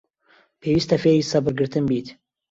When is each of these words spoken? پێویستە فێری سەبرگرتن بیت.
پێویستە 0.61 0.97
فێری 1.03 1.29
سەبرگرتن 1.31 1.83
بیت. 1.89 2.07